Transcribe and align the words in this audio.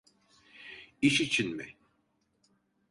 İş 1.01 1.21
için 1.21 1.51
mi? 1.55 1.75